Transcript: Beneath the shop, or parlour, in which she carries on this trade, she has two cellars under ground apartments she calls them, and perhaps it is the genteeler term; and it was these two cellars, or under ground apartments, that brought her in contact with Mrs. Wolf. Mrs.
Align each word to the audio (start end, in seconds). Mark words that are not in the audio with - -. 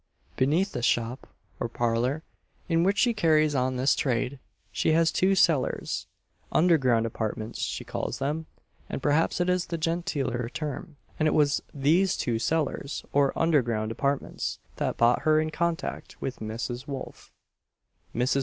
Beneath 0.35 0.71
the 0.71 0.81
shop, 0.81 1.27
or 1.59 1.69
parlour, 1.69 2.23
in 2.67 2.83
which 2.83 2.97
she 2.97 3.13
carries 3.13 3.53
on 3.53 3.75
this 3.75 3.93
trade, 3.93 4.39
she 4.71 4.93
has 4.93 5.11
two 5.11 5.35
cellars 5.35 6.07
under 6.51 6.79
ground 6.79 7.05
apartments 7.05 7.59
she 7.59 7.83
calls 7.83 8.17
them, 8.17 8.47
and 8.89 8.99
perhaps 9.03 9.39
it 9.39 9.47
is 9.47 9.67
the 9.67 9.77
genteeler 9.77 10.49
term; 10.51 10.97
and 11.19 11.27
it 11.27 11.35
was 11.35 11.61
these 11.71 12.17
two 12.17 12.39
cellars, 12.39 13.05
or 13.13 13.31
under 13.37 13.61
ground 13.61 13.91
apartments, 13.91 14.57
that 14.77 14.97
brought 14.97 15.21
her 15.21 15.39
in 15.39 15.51
contact 15.51 16.19
with 16.19 16.39
Mrs. 16.39 16.87
Wolf. 16.87 17.31
Mrs. 18.15 18.39